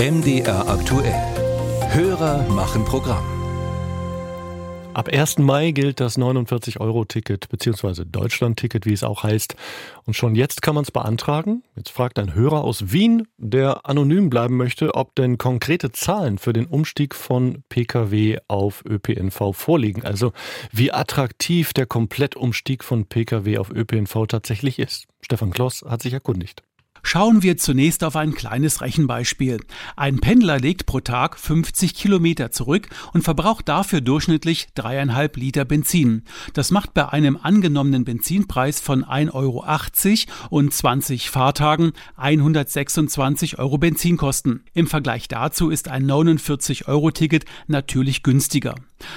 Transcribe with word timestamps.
MDR 0.00 0.66
aktuell. 0.66 1.12
Hörer 1.90 2.48
machen 2.48 2.86
Programm. 2.86 3.22
Ab 4.94 5.10
1. 5.12 5.40
Mai 5.40 5.72
gilt 5.72 6.00
das 6.00 6.16
49-Euro-Ticket 6.16 7.50
bzw. 7.50 8.06
Deutschland-Ticket, 8.06 8.86
wie 8.86 8.94
es 8.94 9.04
auch 9.04 9.24
heißt. 9.24 9.56
Und 10.06 10.14
schon 10.14 10.36
jetzt 10.36 10.62
kann 10.62 10.74
man 10.74 10.84
es 10.84 10.90
beantragen. 10.90 11.64
Jetzt 11.76 11.90
fragt 11.90 12.18
ein 12.18 12.32
Hörer 12.32 12.64
aus 12.64 12.92
Wien, 12.92 13.28
der 13.36 13.84
anonym 13.84 14.30
bleiben 14.30 14.56
möchte, 14.56 14.94
ob 14.94 15.14
denn 15.16 15.36
konkrete 15.36 15.92
Zahlen 15.92 16.38
für 16.38 16.54
den 16.54 16.64
Umstieg 16.64 17.14
von 17.14 17.62
Pkw 17.68 18.38
auf 18.48 18.82
ÖPNV 18.88 19.52
vorliegen. 19.52 20.06
Also 20.06 20.32
wie 20.72 20.92
attraktiv 20.92 21.74
der 21.74 21.84
Komplettumstieg 21.84 22.84
von 22.84 23.04
Pkw 23.04 23.58
auf 23.58 23.70
ÖPNV 23.70 24.26
tatsächlich 24.28 24.78
ist. 24.78 25.08
Stefan 25.20 25.50
Kloss 25.50 25.84
hat 25.86 26.00
sich 26.00 26.14
erkundigt. 26.14 26.62
Schauen 27.12 27.42
wir 27.42 27.56
zunächst 27.56 28.04
auf 28.04 28.14
ein 28.14 28.36
kleines 28.36 28.82
Rechenbeispiel. 28.82 29.58
Ein 29.96 30.20
Pendler 30.20 30.60
legt 30.60 30.86
pro 30.86 31.00
Tag 31.00 31.40
50 31.40 31.96
Kilometer 31.96 32.52
zurück 32.52 32.88
und 33.12 33.22
verbraucht 33.22 33.68
dafür 33.68 34.00
durchschnittlich 34.00 34.68
dreieinhalb 34.76 35.36
Liter 35.36 35.64
Benzin. 35.64 36.22
Das 36.54 36.70
macht 36.70 36.94
bei 36.94 37.08
einem 37.08 37.36
angenommenen 37.36 38.04
Benzinpreis 38.04 38.80
von 38.80 39.04
1,80 39.04 39.32
Euro 39.34 39.66
und 40.50 40.72
20 40.72 41.30
Fahrtagen 41.30 41.94
126 42.14 43.58
Euro 43.58 43.78
Benzinkosten. 43.78 44.62
Im 44.72 44.86
Vergleich 44.86 45.26
dazu 45.26 45.68
ist 45.70 45.88
ein 45.88 46.08
49-Euro-Ticket 46.08 47.44
natürlich 47.66 48.22
günstiger. 48.22 48.76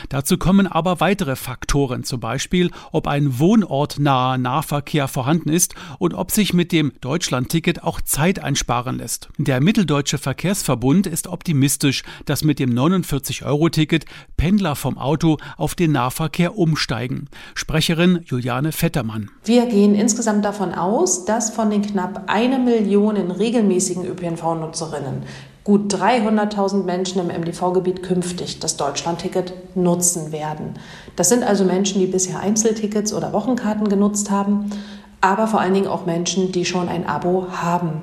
Dazu 0.09 0.37
kommen 0.37 0.67
aber 0.67 0.99
weitere 0.99 1.35
Faktoren, 1.35 2.03
zum 2.03 2.19
Beispiel, 2.19 2.71
ob 2.91 3.07
ein 3.07 3.39
wohnortnaher 3.39 4.37
Nahverkehr 4.37 5.07
vorhanden 5.07 5.49
ist 5.49 5.75
und 5.99 6.13
ob 6.13 6.31
sich 6.31 6.53
mit 6.53 6.71
dem 6.71 6.93
Deutschlandticket 7.01 7.83
auch 7.83 8.01
Zeit 8.01 8.39
einsparen 8.39 8.97
lässt. 8.97 9.29
Der 9.37 9.61
Mitteldeutsche 9.61 10.17
Verkehrsverbund 10.17 11.07
ist 11.07 11.27
optimistisch, 11.27 12.03
dass 12.25 12.43
mit 12.43 12.59
dem 12.59 12.73
49-Euro-Ticket 12.73 14.05
Pendler 14.37 14.75
vom 14.75 14.97
Auto 14.97 15.37
auf 15.57 15.75
den 15.75 15.91
Nahverkehr 15.91 16.57
umsteigen. 16.57 17.29
Sprecherin 17.55 18.21
Juliane 18.25 18.71
Vettermann. 18.71 19.29
Wir 19.45 19.65
gehen 19.65 19.95
insgesamt 19.95 20.45
davon 20.45 20.73
aus, 20.73 21.25
dass 21.25 21.49
von 21.49 21.69
den 21.69 21.81
knapp 21.81 22.23
eine 22.27 22.59
Million 22.59 23.17
regelmäßigen 23.17 24.05
ÖPNV-Nutzerinnen 24.05 25.23
gut 25.63 25.93
300.000 25.93 26.83
Menschen 26.83 27.21
im 27.21 27.27
MDV-Gebiet 27.27 28.03
künftig 28.03 28.59
das 28.59 28.75
Deutschlandticket 28.75 29.53
nutzen 29.75 30.31
werden. 30.31 30.75
Das 31.15 31.29
sind 31.29 31.43
also 31.43 31.63
Menschen, 31.63 31.99
die 31.99 32.07
bisher 32.07 32.39
Einzeltickets 32.39 33.13
oder 33.13 33.31
Wochenkarten 33.33 33.87
genutzt 33.87 34.29
haben, 34.29 34.71
aber 35.21 35.47
vor 35.47 35.61
allen 35.61 35.73
Dingen 35.73 35.87
auch 35.87 36.05
Menschen, 36.05 36.51
die 36.51 36.65
schon 36.65 36.89
ein 36.89 37.07
Abo 37.07 37.47
haben. 37.49 38.01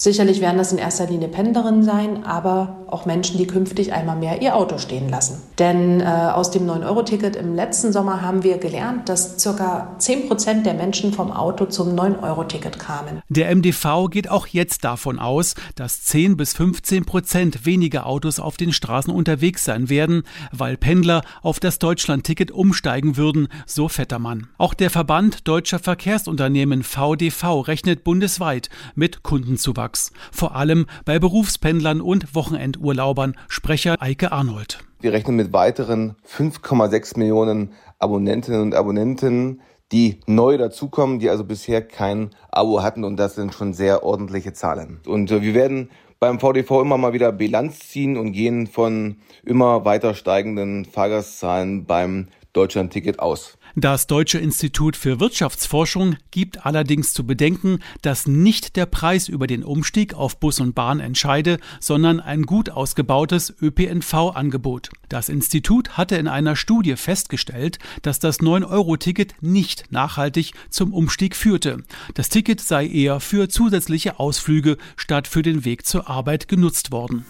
Sicherlich 0.00 0.40
werden 0.40 0.58
das 0.58 0.70
in 0.70 0.78
erster 0.78 1.08
Linie 1.08 1.26
Pendlerinnen 1.26 1.82
sein, 1.82 2.22
aber 2.22 2.86
auch 2.86 3.04
Menschen, 3.04 3.36
die 3.36 3.48
künftig 3.48 3.92
einmal 3.92 4.14
mehr 4.14 4.40
ihr 4.40 4.54
Auto 4.54 4.78
stehen 4.78 5.08
lassen. 5.08 5.42
Denn 5.58 6.00
äh, 6.00 6.04
aus 6.04 6.52
dem 6.52 6.70
9-Euro-Ticket 6.70 7.34
im 7.34 7.56
letzten 7.56 7.92
Sommer 7.92 8.22
haben 8.22 8.44
wir 8.44 8.58
gelernt, 8.58 9.08
dass 9.08 9.42
ca. 9.42 9.96
10 9.98 10.28
Prozent 10.28 10.66
der 10.66 10.74
Menschen 10.74 11.12
vom 11.12 11.32
Auto 11.32 11.66
zum 11.66 11.96
9-Euro-Ticket 11.96 12.78
kamen. 12.78 13.22
Der 13.28 13.52
MDV 13.54 14.08
geht 14.08 14.30
auch 14.30 14.46
jetzt 14.46 14.84
davon 14.84 15.18
aus, 15.18 15.56
dass 15.74 16.04
10 16.04 16.36
bis 16.36 16.54
15 16.54 17.04
Prozent 17.04 17.66
weniger 17.66 18.06
Autos 18.06 18.38
auf 18.38 18.56
den 18.56 18.72
Straßen 18.72 19.12
unterwegs 19.12 19.64
sein 19.64 19.90
werden, 19.90 20.22
weil 20.52 20.76
Pendler 20.76 21.22
auf 21.42 21.58
das 21.58 21.80
Deutschland-Ticket 21.80 22.52
umsteigen 22.52 23.16
würden, 23.16 23.48
so 23.66 23.88
Vettermann. 23.88 24.46
Auch 24.58 24.74
der 24.74 24.90
Verband 24.90 25.48
Deutscher 25.48 25.80
Verkehrsunternehmen 25.80 26.84
VDV 26.84 27.66
rechnet 27.66 28.04
bundesweit 28.04 28.68
mit 28.94 29.24
Kundenzuwachs. 29.24 29.87
Zuwachs, 29.88 30.12
vor 30.32 30.54
allem 30.54 30.86
bei 31.04 31.18
Berufspendlern 31.18 32.00
und 32.00 32.34
Wochenendurlaubern, 32.34 33.36
Sprecher 33.48 33.96
Eike 34.00 34.32
Arnold. 34.32 34.78
Wir 35.00 35.12
rechnen 35.12 35.36
mit 35.36 35.52
weiteren 35.52 36.16
5,6 36.26 37.18
Millionen 37.18 37.72
Abonnentinnen 37.98 38.60
und 38.60 38.74
Abonnenten, 38.74 39.60
die 39.92 40.20
neu 40.26 40.58
dazukommen, 40.58 41.18
die 41.18 41.30
also 41.30 41.44
bisher 41.44 41.80
kein 41.82 42.30
Abo 42.50 42.82
hatten 42.82 43.04
und 43.04 43.16
das 43.16 43.34
sind 43.34 43.54
schon 43.54 43.72
sehr 43.72 44.02
ordentliche 44.02 44.52
Zahlen. 44.52 45.00
Und 45.06 45.30
äh, 45.30 45.40
wir 45.40 45.54
werden 45.54 45.90
beim 46.20 46.40
VDV 46.40 46.82
immer 46.82 46.98
mal 46.98 47.12
wieder 47.12 47.32
Bilanz 47.32 47.78
ziehen 47.78 48.16
und 48.16 48.32
gehen 48.32 48.66
von 48.66 49.16
immer 49.44 49.84
weiter 49.84 50.14
steigenden 50.14 50.84
Fahrgastzahlen 50.84 51.86
beim 51.86 52.28
Deutschlandticket 52.52 53.20
aus. 53.20 53.57
Das 53.80 54.08
Deutsche 54.08 54.38
Institut 54.38 54.96
für 54.96 55.20
Wirtschaftsforschung 55.20 56.16
gibt 56.32 56.66
allerdings 56.66 57.12
zu 57.12 57.24
bedenken, 57.24 57.78
dass 58.02 58.26
nicht 58.26 58.74
der 58.74 58.86
Preis 58.86 59.28
über 59.28 59.46
den 59.46 59.62
Umstieg 59.62 60.14
auf 60.14 60.40
Bus 60.40 60.58
und 60.58 60.74
Bahn 60.74 60.98
entscheide, 60.98 61.60
sondern 61.78 62.18
ein 62.18 62.42
gut 62.42 62.70
ausgebautes 62.70 63.54
ÖPNV-Angebot. 63.62 64.90
Das 65.08 65.28
Institut 65.28 65.96
hatte 65.96 66.16
in 66.16 66.26
einer 66.26 66.56
Studie 66.56 66.96
festgestellt, 66.96 67.78
dass 68.02 68.18
das 68.18 68.40
9-Euro-Ticket 68.40 69.40
nicht 69.42 69.92
nachhaltig 69.92 70.54
zum 70.70 70.92
Umstieg 70.92 71.36
führte. 71.36 71.84
Das 72.14 72.30
Ticket 72.30 72.60
sei 72.60 72.84
eher 72.84 73.20
für 73.20 73.48
zusätzliche 73.48 74.18
Ausflüge 74.18 74.76
statt 74.96 75.28
für 75.28 75.42
den 75.42 75.64
Weg 75.64 75.86
zur 75.86 76.10
Arbeit 76.10 76.48
genutzt 76.48 76.90
worden. 76.90 77.24